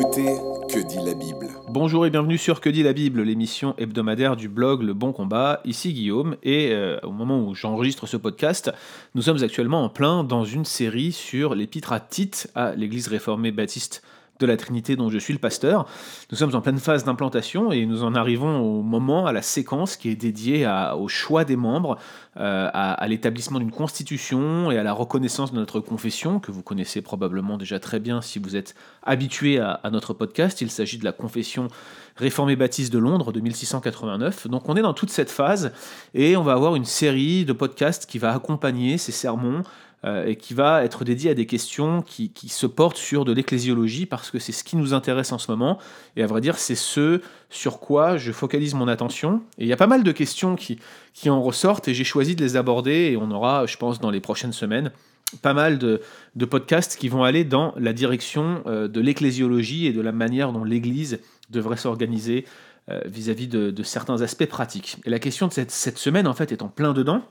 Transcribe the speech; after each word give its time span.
Que 0.00 0.82
dit 0.82 0.96
la 1.04 1.12
Bible 1.12 1.48
Bonjour 1.68 2.06
et 2.06 2.10
bienvenue 2.10 2.38
sur 2.38 2.62
Que 2.62 2.70
dit 2.70 2.82
la 2.82 2.94
Bible, 2.94 3.20
l'émission 3.20 3.74
hebdomadaire 3.76 4.34
du 4.34 4.48
blog 4.48 4.80
Le 4.80 4.94
Bon 4.94 5.12
Combat. 5.12 5.60
Ici 5.66 5.92
Guillaume 5.92 6.36
et 6.42 6.70
euh, 6.72 6.98
au 7.02 7.10
moment 7.10 7.38
où 7.38 7.54
j'enregistre 7.54 8.06
ce 8.06 8.16
podcast, 8.16 8.72
nous 9.14 9.20
sommes 9.20 9.42
actuellement 9.42 9.84
en 9.84 9.90
plein 9.90 10.24
dans 10.24 10.42
une 10.42 10.64
série 10.64 11.12
sur 11.12 11.54
l'épître 11.54 11.92
à 11.92 12.00
Tite 12.00 12.50
à 12.54 12.74
l'église 12.74 13.08
réformée 13.08 13.52
baptiste 13.52 14.02
de 14.40 14.46
la 14.46 14.56
Trinité 14.56 14.96
dont 14.96 15.10
je 15.10 15.18
suis 15.18 15.32
le 15.32 15.38
pasteur. 15.38 15.86
Nous 16.30 16.36
sommes 16.36 16.54
en 16.54 16.60
pleine 16.60 16.78
phase 16.78 17.04
d'implantation 17.04 17.70
et 17.70 17.86
nous 17.86 18.02
en 18.02 18.14
arrivons 18.14 18.58
au 18.60 18.82
moment, 18.82 19.26
à 19.26 19.32
la 19.32 19.42
séquence 19.42 19.96
qui 19.96 20.08
est 20.08 20.16
dédiée 20.16 20.68
au 20.98 21.08
choix 21.08 21.44
des 21.44 21.56
membres, 21.56 21.98
euh, 22.36 22.68
à, 22.72 23.06
l'établissement 23.08 23.58
d'une 23.58 23.70
constitution 23.70 24.70
et 24.70 24.78
à 24.78 24.82
la 24.82 24.92
reconnaissance 24.92 25.52
de 25.52 25.58
notre 25.58 25.80
confession, 25.80 26.40
que 26.40 26.50
vous 26.50 26.62
connaissez 26.62 27.02
probablement 27.02 27.58
déjà 27.58 27.78
très 27.78 28.00
bien 28.00 28.22
si 28.22 28.38
vous 28.38 28.56
êtes 28.56 28.74
habitué 29.02 29.58
à, 29.58 29.72
à 29.72 29.90
notre 29.90 30.14
podcast. 30.14 30.60
Il 30.60 30.70
s'agit 30.70 30.98
de 30.98 31.04
la 31.04 31.12
confession 31.12 31.68
réformée 32.16 32.56
baptiste 32.56 32.92
de 32.92 32.98
Londres 32.98 33.32
de 33.32 33.40
1689. 33.40 34.48
Donc 34.48 34.68
on 34.68 34.76
est 34.76 34.82
dans 34.82 34.94
toute 34.94 35.10
cette 35.10 35.30
phase 35.30 35.72
et 36.14 36.36
on 36.36 36.42
va 36.42 36.52
avoir 36.52 36.76
une 36.76 36.84
série 36.84 37.44
de 37.44 37.52
podcasts 37.52 38.06
qui 38.06 38.18
va 38.18 38.32
accompagner 38.34 38.98
ces 38.98 39.12
sermons 39.12 39.62
euh, 40.04 40.26
et 40.26 40.36
qui 40.36 40.54
va 40.54 40.82
être 40.82 41.04
dédié 41.04 41.30
à 41.30 41.34
des 41.34 41.44
questions 41.44 42.00
qui, 42.00 42.32
se 42.48 42.66
portent 42.66 42.96
sur 42.96 43.26
de 43.26 43.32
l'ecclésiologie 43.32 44.06
parce 44.06 44.30
que 44.30 44.38
c'est 44.38 44.52
ce 44.52 44.64
qui 44.64 44.76
nous 44.76 44.94
intéresse 44.94 45.30
en 45.32 45.38
ce 45.38 45.50
moment. 45.50 45.78
Et 46.16 46.22
à 46.22 46.26
vrai 46.26 46.40
dire, 46.40 46.56
c'est 46.56 46.74
ce 46.74 47.20
sur 47.50 47.80
quoi 47.80 48.16
je 48.16 48.32
focalise 48.32 48.72
mon 48.74 48.88
attention. 48.88 49.42
Et 49.58 49.64
il 49.64 49.66
y 49.66 49.72
a 49.74 49.76
pas 49.76 49.86
mal 49.86 50.02
de 50.02 50.12
questions 50.12 50.56
qui, 50.56 50.78
qui 51.12 51.28
en 51.28 51.42
ressortent 51.42 51.86
et 51.88 51.92
j'ai 51.92 52.04
choisi 52.04 52.34
de 52.34 52.42
les 52.42 52.56
aborder 52.56 53.10
et 53.12 53.16
on 53.18 53.30
aura, 53.30 53.66
je 53.66 53.76
pense, 53.76 54.00
dans 54.00 54.10
les 54.10 54.20
prochaines 54.20 54.54
semaines, 54.54 54.90
pas 55.42 55.52
mal 55.52 55.78
de, 55.78 56.00
de 56.34 56.44
podcasts 56.46 56.96
qui 56.96 57.08
vont 57.08 57.22
aller 57.22 57.44
dans 57.44 57.74
la 57.76 57.92
direction 57.92 58.62
euh, 58.66 58.88
de 58.88 59.00
l'ecclésiologie 59.00 59.86
et 59.86 59.92
de 59.92 60.00
la 60.00 60.12
manière 60.12 60.52
dont 60.52 60.64
l'Église 60.64 61.20
devrait 61.50 61.76
s'organiser 61.76 62.46
euh, 62.88 63.00
vis-à-vis 63.04 63.48
de, 63.48 63.70
de, 63.70 63.82
certains 63.82 64.22
aspects 64.22 64.46
pratiques. 64.46 64.96
Et 65.04 65.10
la 65.10 65.18
question 65.18 65.46
de 65.46 65.52
cette, 65.52 65.70
cette 65.70 65.98
semaine, 65.98 66.26
en 66.26 66.32
fait, 66.32 66.52
est 66.52 66.62
en 66.62 66.68
plein 66.68 66.94
dedans. 66.94 67.22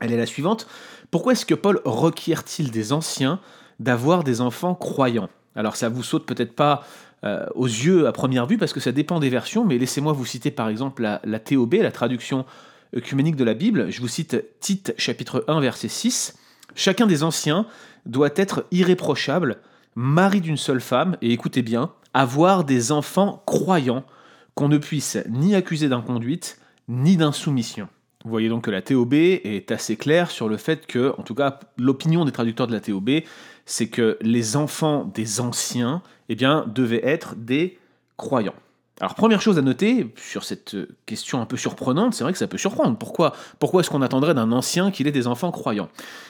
Elle 0.00 0.12
est 0.12 0.16
la 0.16 0.26
suivante. 0.26 0.66
Pourquoi 1.10 1.32
est-ce 1.32 1.46
que 1.46 1.54
Paul 1.54 1.80
requiert-il 1.84 2.70
des 2.70 2.92
anciens 2.92 3.40
d'avoir 3.80 4.24
des 4.24 4.40
enfants 4.40 4.74
croyants? 4.74 5.28
Alors 5.54 5.76
ça 5.76 5.88
vous 5.88 6.02
saute 6.02 6.26
peut-être 6.26 6.54
pas 6.54 6.84
euh, 7.24 7.46
aux 7.54 7.66
yeux 7.66 8.06
à 8.06 8.12
première 8.12 8.46
vue 8.46 8.58
parce 8.58 8.72
que 8.72 8.80
ça 8.80 8.92
dépend 8.92 9.20
des 9.20 9.30
versions, 9.30 9.64
mais 9.64 9.78
laissez-moi 9.78 10.12
vous 10.12 10.26
citer 10.26 10.50
par 10.50 10.68
exemple 10.68 11.02
la, 11.02 11.20
la, 11.24 11.38
TOB, 11.38 11.74
la 11.74 11.92
traduction 11.92 12.44
œcuménique 12.96 13.36
de 13.36 13.44
la 13.44 13.54
Bible. 13.54 13.90
Je 13.90 14.00
vous 14.00 14.08
cite 14.08 14.44
Tite 14.60 14.94
chapitre 14.98 15.44
1 15.48 15.60
verset 15.60 15.88
6. 15.88 16.36
Chacun 16.74 17.06
des 17.06 17.22
anciens 17.22 17.66
doit 18.04 18.30
être 18.34 18.66
irréprochable, 18.72 19.58
mari 19.94 20.40
d'une 20.40 20.56
seule 20.56 20.80
femme, 20.80 21.16
et 21.22 21.32
écoutez 21.32 21.62
bien, 21.62 21.92
avoir 22.12 22.64
des 22.64 22.92
enfants 22.92 23.42
croyants 23.46 24.04
qu'on 24.54 24.68
ne 24.68 24.78
puisse 24.78 25.18
ni 25.28 25.54
accuser 25.54 25.88
d'inconduite 25.88 26.58
ni 26.88 27.16
d'insoumission. 27.16 27.88
Vous 28.24 28.30
voyez 28.30 28.48
donc 28.48 28.64
que 28.64 28.70
la 28.70 28.80
TOB 28.80 29.12
est 29.12 29.70
assez 29.70 29.96
claire 29.96 30.30
sur 30.30 30.48
le 30.48 30.56
fait 30.56 30.86
que, 30.86 31.14
en 31.18 31.22
tout 31.22 31.34
cas, 31.34 31.60
l'opinion 31.76 32.24
des 32.24 32.32
traducteurs 32.32 32.66
de 32.66 32.72
la 32.72 32.80
TOB, 32.80 33.10
c'est 33.66 33.88
que 33.88 34.16
les 34.22 34.56
enfants 34.56 35.04
des 35.14 35.40
anciens, 35.42 36.02
eh 36.30 36.34
bien, 36.34 36.64
devaient 36.66 37.04
être 37.04 37.34
des 37.36 37.78
croyants. 38.16 38.54
Alors 39.00 39.16
première 39.16 39.42
chose 39.42 39.58
à 39.58 39.62
noter 39.62 40.14
sur 40.16 40.44
cette 40.44 40.76
question 41.04 41.40
un 41.40 41.46
peu 41.46 41.56
surprenante, 41.56 42.14
c'est 42.14 42.22
vrai 42.22 42.32
que 42.32 42.38
ça 42.38 42.46
peut 42.46 42.58
surprendre. 42.58 42.96
Pourquoi, 42.96 43.32
pourquoi 43.58 43.80
est-ce 43.80 43.90
qu'on 43.90 44.02
attendrait 44.02 44.34
d'un 44.34 44.52
ancien 44.52 44.92
qu'il 44.92 45.08
ait 45.08 45.12
des 45.12 45.26
enfants 45.26 45.50
croyants? 45.50 45.88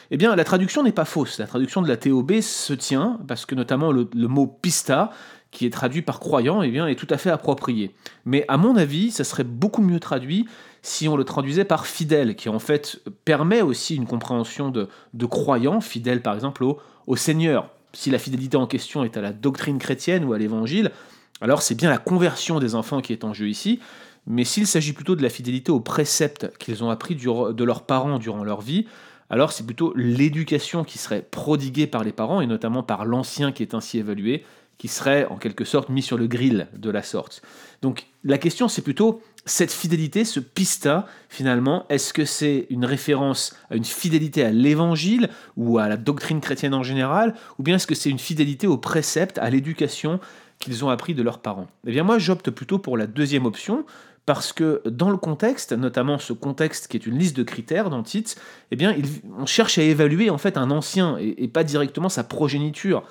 Eh 0.09 0.17
bien 0.17 0.35
la 0.35 0.43
traduction 0.43 0.81
n'est 0.81 0.91
pas 0.91 1.05
fausse. 1.05 1.37
La 1.37 1.45
traduction 1.45 1.83
de 1.83 1.87
la 1.87 1.95
TOB 1.95 2.41
se 2.41 2.73
tient 2.73 3.19
parce 3.27 3.45
que 3.45 3.53
notamment 3.53 3.91
le, 3.91 4.07
mot 4.27 4.47
pista, 4.47 5.11
qui 5.55 5.65
est 5.65 5.69
traduit 5.69 6.01
par 6.01 6.19
croyant, 6.19 6.61
eh 6.61 6.69
bien, 6.69 6.85
est 6.85 6.95
tout 6.95 7.07
à 7.09 7.17
fait 7.17 7.29
approprié. 7.29 7.95
Mais 8.25 8.43
à 8.49 8.57
mon 8.57 8.75
avis, 8.75 9.09
ça 9.09 9.23
serait 9.23 9.45
beaucoup 9.45 9.81
mieux 9.81 10.01
traduit 10.01 10.47
si 10.81 11.07
on 11.07 11.15
le 11.15 11.23
traduisait 11.23 11.63
par 11.63 11.87
fidèle, 11.87 12.35
qui 12.35 12.49
en 12.49 12.59
fait 12.59 12.99
permet 13.23 13.61
aussi 13.61 13.95
une 13.95 14.05
compréhension 14.05 14.69
de, 14.69 14.89
de 15.13 15.25
croyant, 15.25 15.79
fidèle 15.79 16.21
par 16.21 16.35
exemple 16.35 16.65
au, 16.65 16.77
au 17.07 17.15
Seigneur. 17.15 17.69
Si 17.93 18.11
la 18.11 18.19
fidélité 18.19 18.57
en 18.57 18.67
question 18.67 19.05
est 19.05 19.15
à 19.15 19.21
la 19.21 19.31
doctrine 19.31 19.79
chrétienne 19.79 20.25
ou 20.25 20.33
à 20.33 20.37
l'évangile, 20.37 20.91
alors 21.39 21.61
c'est 21.61 21.75
bien 21.75 21.89
la 21.89 21.97
conversion 21.97 22.59
des 22.59 22.75
enfants 22.75 22.99
qui 22.99 23.13
est 23.13 23.23
en 23.23 23.33
jeu 23.33 23.47
ici, 23.47 23.79
mais 24.27 24.43
s'il 24.43 24.67
s'agit 24.67 24.91
plutôt 24.91 25.15
de 25.15 25.23
la 25.23 25.29
fidélité 25.29 25.71
aux 25.71 25.79
préceptes 25.79 26.51
qu'ils 26.57 26.83
ont 26.83 26.89
appris 26.89 27.15
de 27.15 27.63
leurs 27.63 27.83
parents 27.83 28.19
durant 28.19 28.43
leur 28.43 28.59
vie, 28.59 28.87
alors 29.29 29.53
c'est 29.53 29.65
plutôt 29.65 29.93
l'éducation 29.95 30.83
qui 30.83 30.97
serait 30.97 31.21
prodiguée 31.21 31.87
par 31.87 32.03
les 32.03 32.11
parents, 32.11 32.41
et 32.41 32.47
notamment 32.47 32.83
par 32.83 33.05
l'ancien 33.05 33.51
qui 33.51 33.63
est 33.63 33.73
ainsi 33.73 33.97
évalué, 33.97 34.43
qui 34.77 34.87
serait 34.87 35.25
en 35.25 35.37
quelque 35.37 35.65
sorte 35.65 35.89
mis 35.89 36.01
sur 36.01 36.17
le 36.17 36.27
grill 36.27 36.67
de 36.75 36.89
la 36.89 37.03
sorte. 37.03 37.41
Donc 37.81 38.07
la 38.23 38.37
question 38.37 38.67
c'est 38.67 38.81
plutôt 38.81 39.21
cette 39.45 39.71
fidélité, 39.71 40.25
ce 40.25 40.39
pista, 40.39 41.05
finalement, 41.29 41.85
est-ce 41.89 42.13
que 42.13 42.25
c'est 42.25 42.65
une 42.71 42.83
référence 42.83 43.55
à 43.69 43.75
une 43.75 43.85
fidélité 43.85 44.43
à 44.43 44.49
l'évangile 44.49 45.29
ou 45.55 45.77
à 45.77 45.87
la 45.87 45.97
doctrine 45.97 46.41
chrétienne 46.41 46.73
en 46.73 46.81
général, 46.81 47.35
ou 47.59 47.63
bien 47.63 47.75
est-ce 47.75 47.85
que 47.85 47.93
c'est 47.93 48.09
une 48.09 48.17
fidélité 48.17 48.65
aux 48.65 48.77
préceptes, 48.77 49.37
à 49.37 49.51
l'éducation 49.51 50.19
qu'ils 50.57 50.83
ont 50.83 50.89
appris 50.89 51.13
de 51.13 51.21
leurs 51.21 51.39
parents? 51.39 51.67
Eh 51.85 51.91
bien 51.91 52.03
moi 52.03 52.17
j'opte 52.17 52.49
plutôt 52.49 52.79
pour 52.79 52.97
la 52.97 53.05
deuxième 53.05 53.45
option, 53.45 53.85
parce 54.25 54.51
que 54.51 54.81
dans 54.87 55.11
le 55.11 55.17
contexte, 55.17 55.73
notamment 55.73 56.17
ce 56.17 56.33
contexte 56.33 56.87
qui 56.87 56.97
est 56.97 57.05
une 57.05 57.19
liste 57.19 57.37
de 57.37 57.43
critères 57.43 57.91
dans 57.91 58.01
Tite, 58.01 58.41
eh 58.71 58.75
bien 58.75 58.95
on 59.37 59.45
cherche 59.45 59.77
à 59.77 59.83
évaluer 59.83 60.31
en 60.31 60.39
fait 60.39 60.57
un 60.57 60.71
ancien 60.71 61.17
et 61.19 61.47
pas 61.47 61.63
directement 61.63 62.09
sa 62.09 62.23
progéniture. 62.23 63.03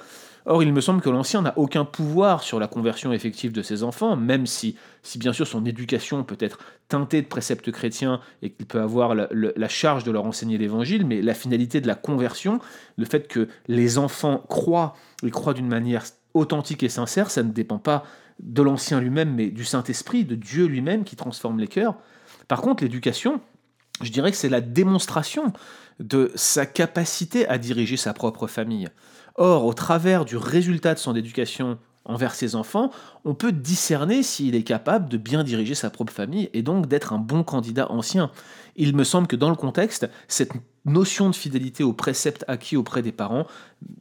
Or, 0.47 0.63
il 0.63 0.75
me 0.75 0.83
semble 0.83 1.01
que 1.01 1.09
l'ancien 1.09 1.41
n'a 1.41 1.55
aucun 1.57 1.87
pouvoir 1.87 2.43
sur 2.43 2.61
la 2.61 2.67
conversion 2.67 3.13
effective 3.15 3.53
de 3.53 3.63
ses 3.63 3.83
enfants, 3.83 4.15
même 4.15 4.47
si, 4.47 4.77
bien 5.17 5.33
sûr 5.33 5.47
son 5.47 5.65
éducation 5.65 6.23
peut 6.23 6.37
être 6.39 6.59
teintée 6.89 7.23
de 7.23 7.27
préceptes 7.27 7.71
chrétiens 7.71 8.21
et 8.43 8.51
qu'il 8.51 8.67
peut 8.67 8.81
avoir 8.81 9.15
la, 9.15 9.69
charge 9.69 10.05
de 10.05 10.11
leur 10.11 10.27
enseigner 10.27 10.59
l'évangile, 10.59 11.07
mais 11.07 11.23
la 11.23 11.33
finalité 11.33 11.81
de 11.81 11.87
la 11.87 11.95
conversion, 11.95 12.61
le 12.99 13.07
fait 13.07 13.27
que 13.27 13.49
les 13.69 13.97
enfants 13.97 14.45
croient, 14.49 14.95
et 15.23 15.31
croient 15.31 15.55
d'une 15.55 15.69
manière 15.69 16.05
authentique 16.35 16.83
et 16.83 16.91
sincère, 16.91 17.31
ça 17.31 17.43
ne 17.43 17.51
dépend 17.51 17.79
pas 17.79 18.05
de 18.39 18.61
l'ancien 18.61 19.01
lui-même, 19.01 19.33
mais 19.35 19.47
du 19.47 19.65
Saint-Esprit, 19.65 20.25
de 20.27 20.35
Dieu 20.35 20.67
lui-même 20.67 21.05
qui 21.05 21.17
transforme 21.17 21.59
les 21.59 21.69
cœurs. 21.69 21.95
Par 22.49 22.61
contre, 22.61 22.83
l'éducation, 22.83 23.41
je 24.03 24.11
dirais 24.11 24.31
que 24.31 24.37
c'est 24.37 24.51
la 24.51 24.61
démonstration 24.61 25.55
de 26.01 26.33
sa 26.35 26.67
capacité 26.67 27.49
à 27.49 27.57
diriger 27.57 27.97
sa 27.97 28.13
propre 28.13 28.47
famille. 28.47 28.89
Or, 29.37 29.65
au 29.65 29.75
travers 29.75 30.25
du 30.25 30.37
résultat 30.37 30.95
de 30.95 30.99
son 30.99 31.17
éducation 31.17 31.79
envers 32.05 32.35
ses 32.35 32.55
enfants, 32.55 32.91
on 33.25 33.35
peut 33.35 33.53
discerner 33.53 34.23
s'il 34.23 34.55
est 34.55 34.63
capable 34.63 35.09
de 35.09 35.17
bien 35.17 35.43
diriger 35.43 35.75
sa 35.75 35.91
propre 35.91 36.13
famille 36.13 36.51
et 36.53 36.63
donc 36.63 36.87
d'être 36.87 37.13
un 37.13 37.19
bon 37.19 37.43
candidat 37.43 37.91
ancien. 37.91 38.31
Il 38.77 38.95
me 38.95 39.05
semble 39.05 39.27
que 39.27 39.37
dans 39.37 39.49
le 39.49 39.57
contexte, 39.57 40.09
cette 40.29 40.53
notion 40.85 41.31
de 41.31 41.35
fidélité 41.35 41.83
aux 41.83 41.95
préceptes 41.95 42.45
acquis 42.47 42.77
auprès 42.77 43.01
des 43.01 43.11
parents, 43.11 43.47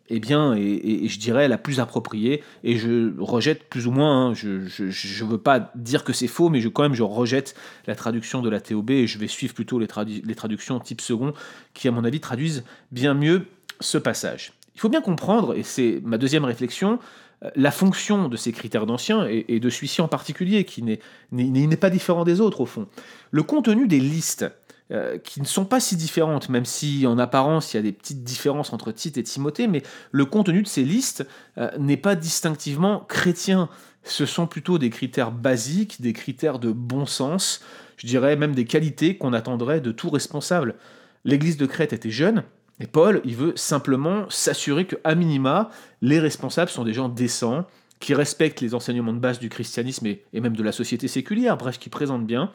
eh 0.09 0.19
bien, 0.19 0.53
et, 0.53 1.07
je 1.07 1.17
dirais 1.17 1.47
la 1.47 1.57
plus 1.57 1.79
appropriée, 1.79 2.43
et 2.63 2.77
je 2.77 3.13
rejette 3.19 3.69
plus 3.69 3.87
ou 3.87 3.91
moins, 3.91 4.27
hein, 4.27 4.33
je 4.33 4.49
ne 4.49 5.29
veux 5.29 5.37
pas 5.37 5.71
dire 5.75 6.03
que 6.03 6.11
c'est 6.11 6.27
faux, 6.27 6.49
mais 6.49 6.59
je, 6.59 6.67
quand 6.67 6.83
même 6.83 6.93
je 6.93 7.03
rejette 7.03 7.55
la 7.87 7.95
traduction 7.95 8.41
de 8.41 8.49
la 8.49 8.59
TOB 8.59 8.91
et 8.91 9.07
je 9.07 9.17
vais 9.17 9.27
suivre 9.27 9.53
plutôt 9.53 9.79
les, 9.79 9.87
les 10.25 10.35
traductions 10.35 10.79
type 10.79 10.99
second 10.99 11.33
qui, 11.73 11.87
à 11.87 11.91
mon 11.91 12.03
avis, 12.03 12.19
traduisent 12.19 12.65
bien 12.91 13.13
mieux 13.13 13.45
ce 13.79 13.97
passage. 13.97 14.51
Il 14.75 14.81
faut 14.81 14.89
bien 14.89 15.01
comprendre, 15.01 15.55
et 15.55 15.63
c'est 15.63 16.01
ma 16.03 16.17
deuxième 16.17 16.45
réflexion, 16.45 16.99
euh, 17.43 17.49
la 17.55 17.71
fonction 17.71 18.27
de 18.27 18.37
ces 18.37 18.51
critères 18.51 18.85
d'anciens, 18.85 19.27
et, 19.27 19.59
de 19.59 19.69
celui-ci 19.69 20.01
en 20.01 20.07
particulier, 20.07 20.65
qui 20.65 20.83
n'est 20.83 21.77
pas 21.77 21.89
différent 21.89 22.23
des 22.23 22.41
autres 22.41 22.61
au 22.61 22.65
fond. 22.65 22.87
Le 23.31 23.43
contenu 23.43 23.87
des 23.87 23.99
listes, 23.99 24.45
euh, 24.91 25.17
qui 25.17 25.39
ne 25.39 25.45
sont 25.45 25.65
pas 25.65 25.79
si 25.79 25.95
différentes, 25.95 26.49
même 26.49 26.65
si 26.65 27.07
en 27.07 27.17
apparence 27.17 27.73
il 27.73 27.77
y 27.77 27.79
a 27.79 27.83
des 27.83 27.93
petites 27.93 28.23
différences 28.23 28.73
entre 28.73 28.91
Tite 28.91 29.17
et 29.17 29.23
Timothée, 29.23 29.67
mais 29.67 29.81
le 30.11 30.25
contenu 30.25 30.61
de 30.61 30.67
ces 30.67 30.83
listes 30.83 31.25
euh, 31.57 31.71
n'est 31.79 31.97
pas 31.97 32.15
distinctivement 32.15 32.99
chrétien. 32.99 33.69
Ce 34.03 34.25
sont 34.25 34.45
plutôt 34.45 34.77
des 34.77 34.89
critères 34.89 35.31
basiques, 35.31 36.01
des 36.01 36.11
critères 36.11 36.59
de 36.59 36.71
bon 36.71 37.05
sens, 37.05 37.61
je 37.95 38.07
dirais 38.07 38.35
même 38.35 38.53
des 38.53 38.65
qualités 38.65 39.17
qu'on 39.17 39.31
attendrait 39.31 39.79
de 39.79 39.93
tout 39.93 40.09
responsable. 40.09 40.75
L'Église 41.23 41.55
de 41.55 41.65
Crète 41.65 41.93
était 41.93 42.11
jeune, 42.11 42.43
et 42.83 42.85
Paul, 42.85 43.21
il 43.23 43.37
veut 43.37 43.53
simplement 43.55 44.29
s'assurer 44.29 44.85
que, 44.85 44.97
à 45.05 45.15
minima, 45.15 45.69
les 46.01 46.19
responsables 46.19 46.69
sont 46.69 46.83
des 46.83 46.91
gens 46.91 47.07
décents, 47.07 47.65
qui 48.01 48.13
respectent 48.13 48.59
les 48.59 48.75
enseignements 48.75 49.13
de 49.13 49.19
base 49.19 49.39
du 49.39 49.47
christianisme 49.47 50.05
et, 50.05 50.21
même 50.33 50.57
de 50.57 50.63
la 50.63 50.73
société 50.73 51.07
séculière, 51.07 51.55
bref, 51.55 51.79
qui 51.79 51.87
présentent 51.87 52.27
bien 52.27 52.51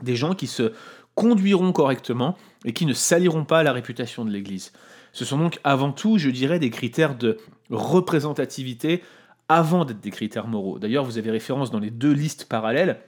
des 0.00 0.16
gens 0.16 0.34
qui 0.34 0.46
se 0.46 0.72
conduiront 1.14 1.72
correctement 1.72 2.34
et 2.64 2.72
qui 2.72 2.86
ne 2.86 2.94
saliront 2.94 3.44
pas 3.44 3.62
la 3.62 3.74
réputation 3.74 4.24
de 4.24 4.30
l'Église. 4.30 4.72
Ce 5.12 5.26
sont 5.26 5.36
donc 5.36 5.60
avant 5.64 5.92
tout, 5.92 6.16
je 6.16 6.30
dirais, 6.30 6.58
des 6.58 6.70
critères 6.70 7.14
de 7.14 7.36
représentativité 7.68 9.02
avant 9.50 9.84
d'être 9.84 10.00
des 10.00 10.10
critères 10.10 10.46
moraux. 10.46 10.78
D'ailleurs, 10.78 11.04
vous 11.04 11.18
avez 11.18 11.30
référence 11.30 11.70
dans 11.70 11.80
les 11.80 11.90
deux 11.90 12.12
listes 12.12 12.46
parallèles 12.46 13.02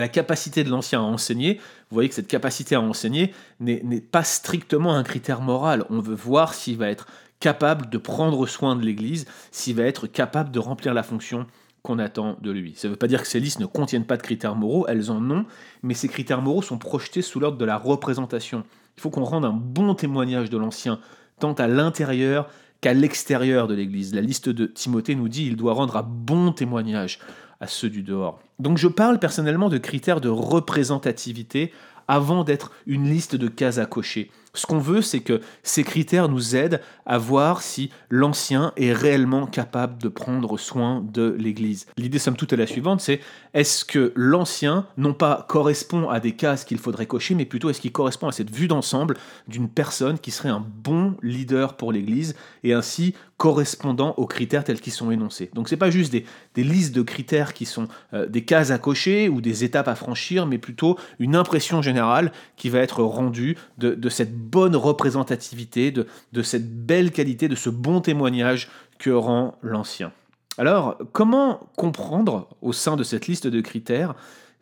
la 0.00 0.08
capacité 0.08 0.64
de 0.64 0.70
l'ancien 0.70 1.00
à 1.00 1.04
enseigner, 1.04 1.54
vous 1.90 1.94
voyez 1.94 2.08
que 2.08 2.14
cette 2.14 2.28
capacité 2.28 2.74
à 2.74 2.80
enseigner 2.80 3.32
n'est 3.60 4.00
pas 4.00 4.24
strictement 4.24 4.94
un 4.94 5.02
critère 5.02 5.40
moral. 5.40 5.84
On 5.90 6.00
veut 6.00 6.14
voir 6.14 6.54
s'il 6.54 6.76
va 6.76 6.88
être 6.88 7.06
capable 7.40 7.90
de 7.90 7.98
prendre 7.98 8.46
soin 8.46 8.76
de 8.76 8.84
l'Église, 8.84 9.26
s'il 9.50 9.76
va 9.76 9.84
être 9.84 10.06
capable 10.06 10.50
de 10.50 10.58
remplir 10.58 10.94
la 10.94 11.02
fonction 11.02 11.46
qu'on 11.82 11.98
attend 11.98 12.38
de 12.40 12.50
lui. 12.50 12.72
Ça 12.76 12.88
ne 12.88 12.92
veut 12.92 12.98
pas 12.98 13.06
dire 13.06 13.20
que 13.20 13.28
ces 13.28 13.40
listes 13.40 13.60
ne 13.60 13.66
contiennent 13.66 14.06
pas 14.06 14.16
de 14.16 14.22
critères 14.22 14.54
moraux, 14.54 14.86
elles 14.88 15.10
en 15.10 15.30
ont, 15.30 15.44
mais 15.82 15.92
ces 15.92 16.08
critères 16.08 16.40
moraux 16.40 16.62
sont 16.62 16.78
projetés 16.78 17.20
sous 17.20 17.40
l'ordre 17.40 17.58
de 17.58 17.64
la 17.66 17.76
représentation. 17.76 18.64
Il 18.96 19.02
faut 19.02 19.10
qu'on 19.10 19.24
rende 19.24 19.44
un 19.44 19.52
bon 19.52 19.94
témoignage 19.94 20.48
de 20.48 20.56
l'Ancien, 20.56 20.98
tant 21.38 21.52
à 21.52 21.66
l'intérieur 21.66 22.48
qu'à 22.84 22.92
l'extérieur 22.92 23.66
de 23.66 23.72
l'Église. 23.72 24.14
La 24.14 24.20
liste 24.20 24.50
de 24.50 24.66
Timothée 24.66 25.14
nous 25.14 25.30
dit 25.30 25.44
qu'il 25.44 25.56
doit 25.56 25.72
rendre 25.72 25.96
un 25.96 26.02
bon 26.02 26.52
témoignage 26.52 27.18
à 27.58 27.66
ceux 27.66 27.88
du 27.88 28.02
dehors. 28.02 28.40
Donc 28.58 28.76
je 28.76 28.88
parle 28.88 29.18
personnellement 29.18 29.70
de 29.70 29.78
critères 29.78 30.20
de 30.20 30.28
représentativité 30.28 31.72
avant 32.08 32.44
d'être 32.44 32.72
une 32.86 33.08
liste 33.08 33.36
de 33.36 33.48
cases 33.48 33.78
à 33.78 33.86
cocher. 33.86 34.30
Ce 34.54 34.66
qu'on 34.66 34.78
veut, 34.78 35.02
c'est 35.02 35.20
que 35.20 35.40
ces 35.62 35.84
critères 35.84 36.28
nous 36.28 36.54
aident 36.54 36.80
à 37.06 37.18
voir 37.18 37.60
si 37.60 37.90
l'ancien 38.08 38.72
est 38.76 38.92
réellement 38.92 39.46
capable 39.46 40.00
de 40.00 40.08
prendre 40.08 40.58
soin 40.58 41.04
de 41.12 41.34
l'Église. 41.38 41.86
L'idée, 41.96 42.18
somme 42.18 42.36
toute, 42.36 42.52
est 42.52 42.56
la 42.56 42.66
suivante, 42.66 43.00
c'est 43.00 43.20
est-ce 43.52 43.84
que 43.84 44.12
l'ancien, 44.14 44.86
non 44.96 45.12
pas 45.12 45.44
correspond 45.48 46.08
à 46.08 46.20
des 46.20 46.32
cases 46.32 46.64
qu'il 46.64 46.78
faudrait 46.78 47.06
cocher, 47.06 47.34
mais 47.34 47.44
plutôt 47.44 47.68
est-ce 47.70 47.80
qu'il 47.80 47.92
correspond 47.92 48.28
à 48.28 48.32
cette 48.32 48.50
vue 48.50 48.68
d'ensemble 48.68 49.16
d'une 49.48 49.68
personne 49.68 50.18
qui 50.18 50.30
serait 50.30 50.48
un 50.48 50.64
bon 50.64 51.16
leader 51.22 51.76
pour 51.76 51.92
l'Église 51.92 52.34
et 52.62 52.72
ainsi 52.72 53.14
correspondant 53.36 54.14
aux 54.16 54.26
critères 54.26 54.62
tels 54.62 54.80
qu'ils 54.80 54.92
sont 54.92 55.10
énoncés. 55.10 55.50
Donc 55.54 55.68
c'est 55.68 55.76
pas 55.76 55.90
juste 55.90 56.12
des, 56.12 56.24
listes 56.56 56.94
de 56.94 57.02
critères 57.02 57.52
qui 57.52 57.66
sont 57.66 57.88
euh, 58.12 58.26
des 58.26 58.44
cases 58.44 58.70
à 58.70 58.78
cocher 58.78 59.28
ou 59.28 59.40
des 59.40 59.64
étapes 59.64 59.88
à 59.88 59.96
franchir, 59.96 60.46
mais 60.46 60.58
plutôt 60.58 60.96
une 61.18 61.34
impression 61.34 61.82
générale 61.82 62.32
qui 62.56 62.70
va 62.70 62.78
être 62.78 63.02
rendue 63.02 63.56
de, 63.78 63.94
de 63.94 64.08
cette 64.08 64.43
bonne 64.44 64.76
représentativité, 64.76 65.90
de, 65.90 66.06
de 66.32 66.42
cette 66.42 66.86
belle 66.86 67.10
qualité, 67.10 67.48
de 67.48 67.54
ce 67.54 67.70
bon 67.70 68.00
témoignage 68.00 68.68
que 68.98 69.10
rend 69.10 69.56
l'ancien. 69.62 70.12
Alors, 70.56 70.98
comment 71.12 71.68
comprendre 71.76 72.48
au 72.62 72.72
sein 72.72 72.96
de 72.96 73.02
cette 73.02 73.26
liste 73.26 73.46
de 73.46 73.60
critères 73.60 74.14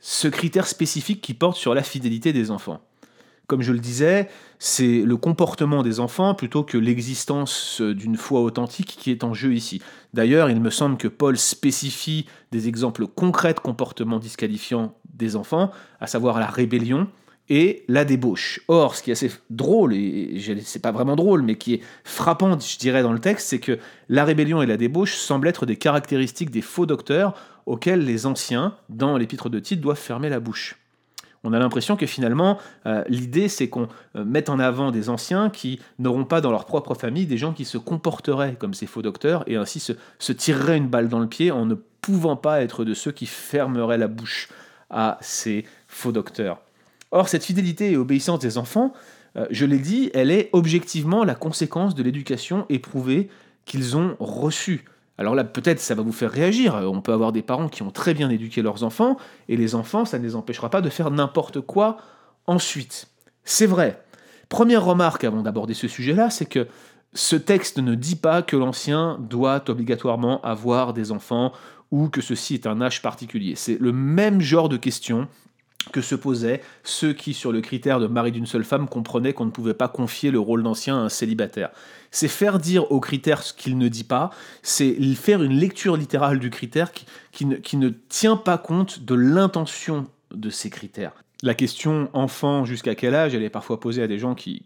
ce 0.05 0.27
critère 0.27 0.67
spécifique 0.67 1.21
qui 1.21 1.35
porte 1.35 1.57
sur 1.57 1.75
la 1.75 1.83
fidélité 1.83 2.33
des 2.33 2.51
enfants? 2.51 2.81
Comme 3.47 3.63
je 3.63 3.73
le 3.73 3.81
disais, 3.81 4.29
c'est 4.59 5.03
le 5.03 5.17
comportement 5.17 5.83
des 5.83 6.01
enfants 6.01 6.35
plutôt 6.35 6.63
que 6.63 6.79
l'existence 6.79 7.83
d'une 7.83 8.17
foi 8.17 8.41
authentique 8.41 8.97
qui 8.99 9.11
est 9.11 9.25
en 9.25 9.35
jeu 9.35 9.53
ici. 9.53 9.83
D'ailleurs, 10.15 10.49
il 10.49 10.61
me 10.61 10.71
semble 10.71 10.97
que 10.97 11.09
Paul 11.09 11.37
spécifie 11.37 12.27
des 12.51 12.69
exemples 12.69 13.07
concrets 13.07 13.53
de 13.53 13.61
comportements 13.61 14.21
disqualifiants 14.21 14.95
des 15.13 15.37
enfants, 15.37 15.71
à 16.01 16.07
savoir 16.07 16.41
la 16.41 16.47
rébellion, 16.47 17.09
et 17.49 17.85
la 17.89 18.05
débauche. 18.05 18.61
Or, 18.69 18.95
ce 18.95 19.03
qui 19.03 19.11
est 19.11 19.13
assez 19.13 19.31
drôle, 19.51 19.95
et 19.95 20.41
c'est 20.63 20.83
pas 20.83 20.93
vraiment 20.93 21.17
drôle, 21.17 21.43
mais 21.43 21.57
qui 21.57 21.75
est 21.75 21.81
frappant, 22.05 22.59
je 22.59 22.79
dirais, 22.79 23.03
dans 23.03 23.13
le 23.13 23.19
texte, 23.19 23.49
c'est 23.49 23.59
que 23.59 23.79
la 24.09 24.25
rébellion 24.25 24.63
et 24.63 24.67
la 24.67 24.77
débauche 24.77 25.17
semblent 25.17 25.49
être 25.49 25.67
des 25.67 25.77
caractéristiques 25.77 26.51
des 26.51 26.63
faux 26.63 26.87
docteurs 26.87 27.35
auxquels 27.67 28.05
les 28.05 28.27
anciens, 28.27 28.75
dans 28.89 29.17
l'épître 29.17 29.49
de 29.49 29.59
Tite, 29.59 29.81
doivent 29.81 29.99
fermer 29.99 30.29
la 30.29 30.41
bouche. 30.41 30.79
On 31.45 31.53
a 31.53 31.59
l'impression 31.59 31.97
que 31.97 32.07
finalement, 32.07 32.59
euh, 32.87 33.03
l'idée, 33.09 33.49
c'est 33.49 33.69
qu'on 33.69 33.89
euh, 34.17 34.25
mette 34.25 34.49
en 34.49 34.61
avant 34.61 34.93
des 34.93 35.09
anciens 35.09 35.51
qui 35.51 35.81
n'auront 35.99 36.25
pas 36.25 36.41
dans 36.41 36.53
leur 36.53 36.67
propre 36.67 36.95
famille 36.95 37.27
des 37.27 37.37
gens 37.37 37.53
qui 37.53 37.65
se 37.65 37.79
comporteraient 37.79 38.55
comme 38.55 38.75
ces 38.75 38.87
faux 38.87 39.03
docteurs 39.03 39.43
et 39.49 39.57
ainsi 39.57 39.81
se, 39.81 39.93
se 40.21 40.33
tireraient 40.33 40.77
une 40.77 40.89
balle 40.89 41.09
dans 41.09 41.19
le 41.19 41.27
pied 41.27 41.51
en 41.51 41.67
ne 41.67 41.75
pouvant 41.75 42.37
pas 42.37 42.63
être 42.63 42.85
de 42.85 42.95
ceux 42.95 43.11
qui 43.11 43.27
fermeraient 43.27 43.99
la 43.99 44.09
bouche 44.09 44.49
à 44.89 45.19
ces 45.21 45.65
faux 45.89 46.13
docteurs. 46.13 46.61
Or, 47.13 47.29
cette 47.29 47.45
fidélité 47.45 47.93
et 47.93 47.97
obéissance 47.97 48.41
des 48.41 48.59
enfants, 48.59 48.93
euh, 49.37 49.47
je 49.51 49.65
l'ai 49.65 49.79
dit, 49.79 50.11
elle 50.15 50.31
est 50.31 50.51
objectivement 50.53 51.25
la 51.25 51.35
conséquence 51.35 51.95
de 51.95 52.03
l'éducation 52.03 52.67
éprouvée 52.69 53.29
qu'ils 53.65 53.97
ont 53.97 54.17
reçue. 54.19 54.87
Alors 55.19 55.35
là, 55.35 55.45
peut-être 55.45 55.79
ça 55.79 55.95
va 55.95 56.03
vous 56.03 56.13
faire 56.13 56.31
réagir. 56.31 56.75
On 56.75 57.01
peut 57.01 57.13
avoir 57.13 57.33
des 57.33 57.43
parents 57.43 57.69
qui 57.69 57.83
ont 57.83 57.91
très 57.91 58.15
bien 58.15 58.31
éduqué 58.31 58.63
leurs 58.63 58.83
enfants, 58.83 59.19
et 59.49 59.57
les 59.57 59.75
enfants, 59.75 60.05
ça 60.05 60.19
ne 60.19 60.25
les 60.25 60.35
empêchera 60.35 60.71
pas 60.71 60.81
de 60.81 60.89
faire 60.89 61.11
n'importe 61.11 61.61
quoi 61.61 61.99
ensuite. 62.47 63.09
C'est 63.45 63.67
vrai. 63.67 64.03
Première 64.49 64.85
remarque 64.85 65.25
avant 65.25 65.43
d'aborder 65.43 65.75
ce 65.75 65.89
sujet-là, 65.89 66.31
c'est 66.31 66.47
que 66.47 66.67
ce 67.15 67.37
texte 67.37 67.79
ne 67.79 67.95
dit 67.95 68.17
pas 68.17 68.43
que 68.43 68.57
l'ancien 68.57 69.19
doit 69.21 69.69
obligatoirement 69.69 70.41
avoir 70.43 70.95
des 70.95 71.13
enfants 71.13 71.53
ou 71.91 72.09
que 72.09 72.23
ceci 72.23 72.55
est 72.55 72.67
un 72.67 72.81
âge 72.81 73.03
particulier. 73.03 73.55
C'est 73.55 73.79
le 73.79 73.93
même 73.93 74.41
genre 74.41 74.71
de 74.71 74.79
question 74.79 75.29
que 75.91 76.01
se 76.01 76.15
posaient 76.15 76.63
ceux 76.85 77.13
qui, 77.13 77.35
sur 77.35 77.53
le 77.53 77.61
critère 77.61 78.01
de 78.01 78.07
mari 78.07 78.33
d'une 78.33 78.47
seule 78.47 78.65
femme, 78.65 78.89
comprenaient 78.89 79.33
qu'on 79.33 79.47
ne 79.47 79.51
pouvait 79.51 79.75
pas 79.75 79.89
confier 79.89 80.31
le 80.31 80.39
rôle 80.39 80.63
d'ancien 80.63 80.97
à 80.97 81.01
un 81.01 81.09
célibataire. 81.09 81.71
C'est 82.11 82.29
faire 82.29 82.59
dire 82.59 82.91
au 82.93 83.01
critère 83.01 83.43
ce 83.43 83.53
qu'il 83.53 83.79
ne 83.79 83.89
dit 83.89 84.05
pas, 84.05 84.31
c'est 84.63 84.95
faire 85.15 85.43
une 85.43 85.59
lecture 85.59 85.97
littérale 85.97 86.39
du 86.39 86.51
critère 86.51 86.93
qui, 86.93 87.47
ne, 87.47 87.89
tient 88.09 88.37
pas 88.37 88.59
compte 88.59 89.01
de 89.01 89.15
l'intention 89.15 90.07
de 90.33 90.51
ces 90.51 90.71
critères. 90.71 91.13
La 91.43 91.55
question 91.55 92.09
enfant 92.13 92.65
jusqu'à 92.65 92.95
quel 92.95 93.15
âge, 93.15 93.35
elle 93.35 93.43
est 93.43 93.51
parfois 93.51 93.81
posée 93.81 94.03
à 94.03 94.07
des 94.07 94.19
gens 94.19 94.35
qui, 94.35 94.63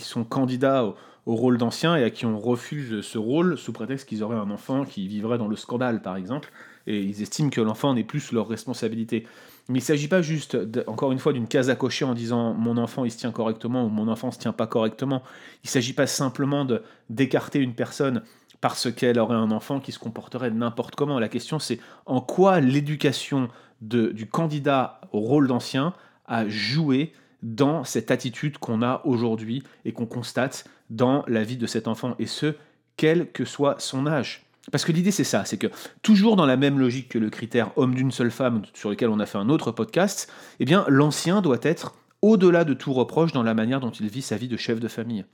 sont 0.00 0.24
candidats 0.24 0.84
au, 0.84 0.94
au 1.26 1.34
rôle 1.34 1.58
d'ancien 1.58 1.96
et 1.96 2.04
à 2.04 2.10
qui 2.10 2.24
on 2.24 2.38
refuse 2.38 3.00
ce 3.00 3.18
rôle 3.18 3.58
sous 3.58 3.72
prétexte 3.72 4.08
qu'ils 4.08 4.22
auraient 4.22 4.36
un 4.36 4.50
enfant 4.50 4.84
qui 4.84 5.08
vivrait 5.08 5.38
dans 5.38 5.48
le 5.48 5.56
scandale, 5.56 6.00
par 6.00 6.16
exemple, 6.16 6.50
et 6.86 7.00
ils 7.00 7.20
estiment 7.20 7.50
que 7.50 7.60
l'enfant 7.60 7.94
n'est 7.94 8.04
plus 8.04 8.30
leur 8.32 8.48
responsabilité. 8.48 9.26
Il 9.68 9.74
ne 9.74 9.80
s'agit 9.80 10.06
pas 10.06 10.22
juste, 10.22 10.56
encore 10.86 11.10
une 11.10 11.18
fois, 11.18 11.32
d'une 11.32 11.48
case 11.48 11.70
à 11.70 11.74
cocher 11.74 12.04
en 12.04 12.14
disant 12.14 12.54
mon 12.54 12.76
enfant 12.76 13.04
il 13.04 13.10
se 13.10 13.18
tient 13.18 13.32
correctement 13.32 13.84
ou 13.84 13.88
mon 13.88 14.06
enfant 14.08 14.28
ne 14.28 14.32
se 14.32 14.38
tient 14.38 14.52
pas 14.52 14.66
correctement. 14.66 15.22
Il 15.64 15.66
ne 15.66 15.70
s'agit 15.70 15.92
pas 15.92 16.06
simplement 16.06 16.66
d'écarter 17.10 17.58
une 17.58 17.74
personne 17.74 18.22
parce 18.60 18.90
qu'elle 18.92 19.18
aurait 19.18 19.36
un 19.36 19.50
enfant 19.50 19.80
qui 19.80 19.92
se 19.92 19.98
comporterait 19.98 20.50
n'importe 20.50 20.94
comment. 20.94 21.18
La 21.18 21.28
question 21.28 21.58
c'est 21.58 21.80
en 22.06 22.20
quoi 22.20 22.60
l'éducation 22.60 23.48
du 23.80 24.26
candidat 24.26 25.00
au 25.12 25.20
rôle 25.20 25.48
d'ancien 25.48 25.94
a 26.26 26.48
joué 26.48 27.12
dans 27.42 27.84
cette 27.84 28.10
attitude 28.10 28.58
qu'on 28.58 28.82
a 28.82 29.02
aujourd'hui 29.04 29.62
et 29.84 29.92
qu'on 29.92 30.06
constate 30.06 30.64
dans 30.90 31.24
la 31.26 31.42
vie 31.42 31.56
de 31.56 31.66
cet 31.66 31.88
enfant, 31.88 32.14
et 32.18 32.26
ce, 32.26 32.54
quel 32.96 33.30
que 33.30 33.44
soit 33.44 33.80
son 33.80 34.06
âge. 34.06 34.45
Parce 34.72 34.84
que 34.84 34.92
l'idée 34.92 35.10
c'est 35.10 35.24
ça, 35.24 35.44
c'est 35.44 35.58
que 35.58 35.68
toujours 36.02 36.36
dans 36.36 36.46
la 36.46 36.56
même 36.56 36.78
logique 36.78 37.10
que 37.10 37.18
le 37.18 37.30
critère 37.30 37.70
homme 37.76 37.94
d'une 37.94 38.10
seule 38.10 38.30
femme 38.30 38.62
sur 38.74 38.90
lequel 38.90 39.08
on 39.08 39.20
a 39.20 39.26
fait 39.26 39.38
un 39.38 39.48
autre 39.48 39.70
podcast, 39.70 40.30
eh 40.58 40.64
bien 40.64 40.84
l'ancien 40.88 41.40
doit 41.40 41.58
être 41.62 41.94
au-delà 42.22 42.64
de 42.64 42.74
tout 42.74 42.92
reproche 42.92 43.32
dans 43.32 43.42
la 43.42 43.54
manière 43.54 43.80
dont 43.80 43.90
il 43.90 44.08
vit 44.08 44.22
sa 44.22 44.36
vie 44.36 44.48
de 44.48 44.56
chef 44.56 44.80
de 44.80 44.88
famille. 44.88 45.24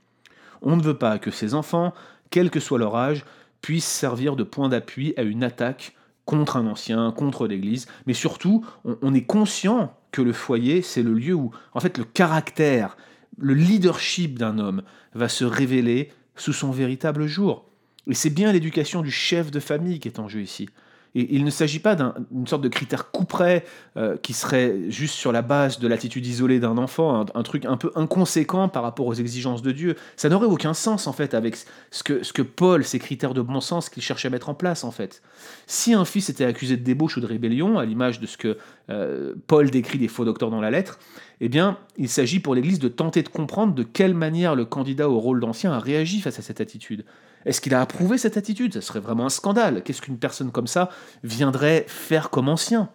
On 0.61 0.75
ne 0.75 0.83
veut 0.83 0.97
pas 0.97 1.17
que 1.17 1.31
ses 1.31 1.55
enfants, 1.55 1.93
quel 2.29 2.49
que 2.49 2.59
soit 2.59 2.79
leur 2.79 2.95
âge, 2.95 3.25
puissent 3.61 3.85
servir 3.85 4.35
de 4.35 4.43
point 4.43 4.69
d'appui 4.69 5.13
à 5.17 5.23
une 5.23 5.43
attaque 5.43 5.95
contre 6.25 6.57
un 6.57 6.67
ancien, 6.67 7.11
contre 7.11 7.47
l'Église, 7.47 7.87
mais 8.05 8.13
surtout 8.13 8.65
on, 8.85 9.13
est 9.13 9.25
conscient 9.25 9.97
que 10.11 10.21
le 10.21 10.33
foyer 10.33 10.81
c'est 10.81 11.03
le 11.03 11.13
lieu 11.13 11.33
où 11.33 11.51
en 11.73 11.79
fait 11.79 11.97
le 11.97 12.05
caractère, 12.05 12.95
le 13.37 13.53
leadership 13.53 14.37
d'un 14.37 14.59
homme 14.59 14.83
va 15.13 15.27
se 15.27 15.43
révéler 15.43 16.11
sous 16.35 16.53
son 16.53 16.71
véritable 16.71 17.25
jour. 17.27 17.65
Et 18.07 18.13
c'est 18.13 18.29
bien 18.29 18.51
l'éducation 18.51 19.01
du 19.01 19.11
chef 19.11 19.51
de 19.51 19.59
famille 19.59 19.99
qui 19.99 20.07
est 20.07 20.19
en 20.19 20.27
jeu 20.27 20.41
ici. 20.41 20.67
Et 21.15 21.35
il 21.35 21.45
ne 21.45 21.51
s'agit 21.51 21.79
pas 21.79 21.95
d'une 21.95 22.47
sorte 22.47 22.63
de 22.63 22.69
critère 22.69 23.11
couperet 23.11 23.65
euh, 23.97 24.17
qui 24.17 24.33
serait 24.33 24.89
juste 24.89 25.13
sur 25.13 25.31
la 25.31 25.43
base 25.43 25.77
de 25.77 25.87
l'attitude 25.87 26.25
isolée 26.25 26.59
d'un 26.59 26.77
enfant, 26.77 27.25
un, 27.33 27.43
truc 27.43 27.65
un 27.65 27.77
peu 27.77 27.91
inconséquent 27.95 28.67
par 28.67 28.81
rapport 28.81 29.05
aux 29.05 29.13
exigences 29.13 29.61
de 29.61 29.71
Dieu. 29.71 29.95
Ça 30.15 30.29
n'aurait 30.29 30.47
aucun 30.47 30.73
sens 30.73 31.05
en 31.05 31.13
fait 31.13 31.35
avec 31.35 31.57
ce 31.91 32.03
que, 32.03 32.41
Paul, 32.41 32.83
ces 32.83 32.97
critères 32.97 33.35
de 33.35 33.41
bon 33.41 33.61
sens 33.61 33.89
qu'il 33.89 34.01
cherche 34.01 34.25
à 34.25 34.31
mettre 34.31 34.49
en 34.49 34.55
place 34.55 34.83
en 34.83 34.91
fait. 34.91 35.21
Si 35.67 35.93
un 35.93 36.05
fils 36.05 36.29
était 36.29 36.45
accusé 36.45 36.77
de 36.77 36.83
débauche 36.83 37.17
ou 37.17 37.21
de 37.21 37.27
rébellion, 37.27 37.77
à 37.77 37.85
l'image 37.85 38.19
de 38.19 38.25
ce 38.25 38.37
que 38.37 38.57
euh, 38.89 39.35
Paul 39.45 39.69
décrit 39.69 39.99
des 39.99 40.07
faux 40.07 40.25
docteurs 40.25 40.49
dans 40.49 40.61
la 40.61 40.71
lettre, 40.71 40.97
eh 41.41 41.49
bien, 41.49 41.77
il 41.97 42.09
s'agit 42.09 42.39
pour 42.39 42.55
l'Église 42.55 42.79
de 42.79 42.87
tenter 42.87 43.21
de 43.21 43.29
comprendre 43.29 43.75
de 43.75 43.83
quelle 43.83 44.15
manière 44.15 44.55
le 44.55 44.65
candidat 44.65 45.09
au 45.09 45.19
rôle 45.19 45.39
d'ancien 45.39 45.73
a 45.73 45.79
réagi 45.79 46.21
face 46.21 46.39
à 46.39 46.41
cette 46.41 46.59
attitude. 46.59 47.05
Est-ce 47.45 47.61
qu'il 47.61 47.73
a 47.73 47.81
approuvé 47.81 48.17
cette 48.17 48.37
attitude? 48.37 48.73
Ce 48.73 48.81
serait 48.81 48.99
vraiment 48.99 49.25
un 49.25 49.29
scandale. 49.29 49.83
Qu'est-ce 49.83 50.01
qu'une 50.01 50.17
personne 50.17 50.51
comme 50.51 50.67
ça 50.67 50.89
viendrait 51.23 51.85
faire 51.87 52.29
comme 52.29 52.49
ancien? 52.49 52.89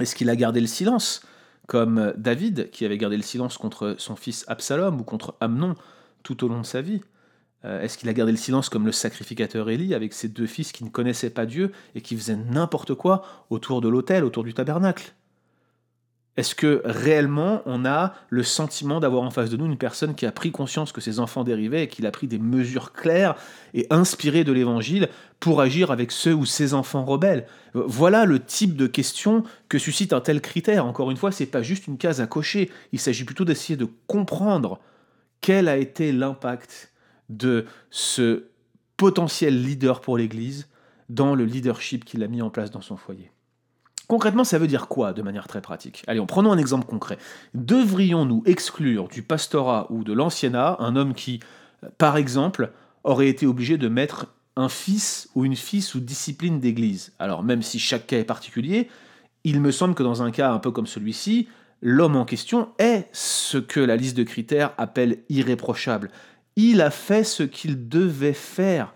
Est-ce 0.00 0.14
qu'il 0.14 0.30
a 0.30 0.36
gardé 0.36 0.60
le 0.60 0.66
silence 0.66 1.22
Comme 1.66 2.14
David, 2.16 2.70
qui 2.70 2.84
avait 2.84 2.98
gardé 2.98 3.16
le 3.16 3.22
silence 3.22 3.58
contre 3.58 3.96
son 3.98 4.16
fils 4.16 4.44
Absalom 4.48 5.00
ou 5.00 5.04
contre 5.04 5.34
Amnon 5.40 5.74
tout 6.22 6.44
au 6.44 6.48
long 6.48 6.60
de 6.60 6.66
sa 6.66 6.80
vie? 6.80 7.00
Euh, 7.64 7.80
Est-ce 7.82 7.98
qu'il 7.98 8.08
a 8.08 8.12
gardé 8.12 8.32
le 8.32 8.38
silence 8.38 8.68
comme 8.68 8.86
le 8.86 8.92
sacrificateur 8.92 9.70
Élie 9.70 9.94
avec 9.94 10.12
ses 10.12 10.28
deux 10.28 10.46
fils 10.46 10.72
qui 10.72 10.84
ne 10.84 10.90
connaissaient 10.90 11.30
pas 11.30 11.46
Dieu 11.46 11.72
et 11.94 12.00
qui 12.00 12.16
faisaient 12.16 12.36
n'importe 12.36 12.94
quoi 12.94 13.22
autour 13.50 13.80
de 13.80 13.88
l'autel, 13.88 14.24
autour 14.24 14.44
du 14.44 14.54
tabernacle? 14.54 15.12
Est-ce 16.36 16.54
que 16.54 16.80
réellement 16.86 17.60
on 17.66 17.84
a 17.84 18.14
le 18.30 18.42
sentiment 18.42 19.00
d'avoir 19.00 19.22
en 19.22 19.30
face 19.30 19.50
de 19.50 19.56
nous 19.58 19.66
une 19.66 19.76
personne 19.76 20.14
qui 20.14 20.24
a 20.24 20.32
pris 20.32 20.50
conscience 20.50 20.90
que 20.90 21.02
ses 21.02 21.20
enfants 21.20 21.44
dérivaient 21.44 21.84
et 21.84 21.88
qu'il 21.88 22.06
a 22.06 22.10
pris 22.10 22.26
des 22.26 22.38
mesures 22.38 22.92
claires 22.92 23.34
et 23.74 23.86
inspirées 23.90 24.44
de 24.44 24.52
l'évangile 24.52 25.08
pour 25.40 25.60
agir 25.60 25.90
avec 25.90 26.10
ceux 26.10 26.32
ou 26.32 26.46
ses 26.46 26.72
enfants 26.72 27.04
rebelles? 27.04 27.46
Voilà 27.74 28.24
le 28.24 28.38
type 28.38 28.76
de 28.76 28.86
question 28.86 29.44
que 29.68 29.78
suscite 29.78 30.14
un 30.14 30.20
tel 30.22 30.40
critère. 30.40 30.86
Encore 30.86 31.10
une 31.10 31.18
fois, 31.18 31.32
c'est 31.32 31.46
pas 31.46 31.62
juste 31.62 31.86
une 31.86 31.98
case 31.98 32.22
à 32.22 32.26
cocher. 32.26 32.70
Il 32.92 32.98
s'agit 32.98 33.24
plutôt 33.24 33.44
d'essayer 33.44 33.76
de 33.76 33.88
comprendre 34.06 34.80
quel 35.42 35.68
a 35.68 35.76
été 35.76 36.12
l'impact 36.12 36.92
de 37.28 37.66
ce 37.90 38.44
potentiel 38.96 39.62
leader 39.62 40.00
pour 40.00 40.16
l'Église 40.16 40.68
dans 41.10 41.34
le 41.34 41.44
leadership 41.44 42.06
qu'il 42.06 42.22
a 42.22 42.28
mis 42.28 42.40
en 42.40 42.48
place 42.48 42.70
dans 42.70 42.80
son 42.80 42.96
foyer. 42.96 43.30
Concrètement, 44.08 44.44
ça 44.44 44.58
veut 44.58 44.66
dire 44.66 44.88
quoi 44.88 45.12
de 45.12 45.22
manière 45.22 45.48
très 45.48 45.60
pratique? 45.60 46.02
Allez, 46.06 46.20
prenons 46.26 46.52
un 46.52 46.58
exemple 46.58 46.86
concret. 46.86 47.18
Devrions-nous 47.54 48.42
exclure 48.46 49.08
du 49.08 49.22
pastorat 49.22 49.86
ou 49.90 50.04
de 50.04 50.12
l'anciennat 50.12 50.76
un 50.80 50.96
homme 50.96 51.14
qui, 51.14 51.40
par 51.98 52.16
exemple, 52.16 52.72
aurait 53.04 53.28
été 53.28 53.46
obligé 53.46 53.78
de 53.78 53.88
mettre 53.88 54.26
un 54.56 54.68
fils 54.68 55.30
ou 55.34 55.44
une 55.44 55.56
fille 55.56 55.82
sous 55.82 56.00
discipline 56.00 56.60
d'église? 56.60 57.12
Alors, 57.18 57.42
même 57.42 57.62
si 57.62 57.78
chaque 57.78 58.06
cas 58.06 58.18
est 58.18 58.24
particulier, 58.24 58.88
il 59.44 59.60
me 59.60 59.70
semble 59.70 59.94
que 59.94 60.02
dans 60.02 60.22
un 60.22 60.30
cas 60.30 60.52
un 60.52 60.58
peu 60.58 60.70
comme 60.70 60.86
celui-ci, 60.86 61.48
l'homme 61.80 62.16
en 62.16 62.24
question 62.24 62.68
est 62.78 63.08
ce 63.12 63.58
que 63.58 63.80
la 63.80 63.96
liste 63.96 64.16
de 64.16 64.22
critères 64.24 64.72
appelle 64.78 65.18
irréprochable. 65.28 66.10
Il 66.56 66.80
a 66.80 66.90
fait 66.90 67.24
ce 67.24 67.42
qu'il 67.42 67.88
devait 67.88 68.34
faire. 68.34 68.94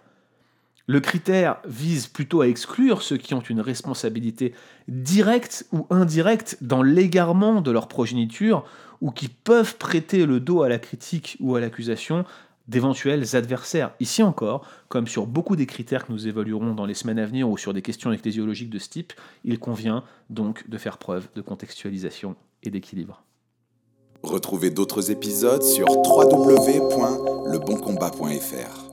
Le 0.89 1.01
critère 1.01 1.57
vise 1.67 2.07
plutôt 2.07 2.43
à 2.43 2.49
exclure 2.49 3.03
ceux 3.03 3.17
qui 3.17 3.35
ont 3.35 3.41
une 3.41 3.61
responsabilité 3.61 4.55
directe 4.87 5.67
ou 5.73 5.85
indirecte 5.91 6.59
dans 6.61 6.83
l'égarement 6.83 7.61
de 7.61 7.73
leur 7.73 7.89
progéniture 7.89 8.65
ou 9.01 9.11
qui 9.11 9.27
peuvent 9.29 9.77
prêter 9.77 10.27
le 10.27 10.39
dos 10.39 10.63
à 10.63 10.69
la 10.69 10.79
critique 10.79 11.37
ou 11.41 11.57
à 11.57 11.61
l'accusation 11.61 12.25
d'éventuels 12.69 13.35
adversaires. 13.35 13.95
Ici 14.01 14.23
encore, 14.23 14.65
comme 14.89 15.09
sur 15.09 15.27
beaucoup 15.27 15.57
des 15.57 15.67
critères 15.67 16.07
que 16.07 16.13
nous 16.13 16.29
évaluerons 16.29 16.75
dans 16.75 16.87
les 16.87 16.95
semaines 16.95 17.19
à 17.19 17.27
venir 17.27 17.49
ou 17.49 17.59
sur 17.59 17.75
des 17.75 17.83
questions 17.83 18.13
ecclésiologiques 18.13 18.71
de 18.71 18.79
ce 18.79 18.89
type, 18.89 19.13
il 19.45 19.59
convient 19.59 20.05
donc 20.31 20.69
de 20.69 20.79
faire 20.79 20.99
preuve 20.99 21.27
de 21.35 21.41
contextualisation 21.41 22.37
et 22.63 22.71
d'équilibre. 22.71 23.25
Retrouvez 24.23 24.71
d'autres 24.71 25.11
épisodes 25.11 25.63
sur 25.63 25.89
www.leboncombat.fr. 25.89 28.86